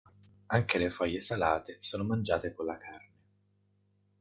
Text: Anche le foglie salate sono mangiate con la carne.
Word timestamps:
Anche 0.47 0.79
le 0.79 0.89
foglie 0.89 1.19
salate 1.19 1.75
sono 1.77 2.03
mangiate 2.03 2.51
con 2.51 2.65
la 2.65 2.75
carne. 2.75 3.11